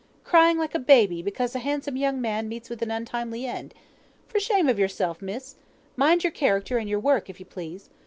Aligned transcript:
Crying 0.23 0.57
like 0.57 0.73
a 0.73 0.79
baby, 0.79 1.21
because 1.21 1.53
a 1.53 1.59
handsome 1.59 1.95
young 1.95 2.19
man 2.19 2.49
meets 2.49 2.71
with 2.71 2.81
an 2.81 2.89
untimely 2.89 3.45
end. 3.45 3.71
For 4.27 4.39
shame 4.39 4.67
of 4.67 4.79
yourself, 4.79 5.21
miss. 5.21 5.57
Mind 5.95 6.23
your 6.23 6.31
character 6.33 6.79
and 6.79 6.89
your 6.89 6.99
work 6.99 7.29
if 7.29 7.39
you 7.39 7.45
please. 7.45 7.91